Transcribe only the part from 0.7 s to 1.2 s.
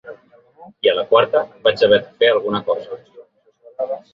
I a la